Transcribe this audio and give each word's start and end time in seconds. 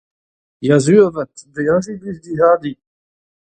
Ya, 0.67 0.75
sur 0.85 0.99
avat, 1.07 1.33
beajiñ 1.55 1.95
'blij 1.97 2.17
din 2.23 2.39
hardi. 2.43 2.73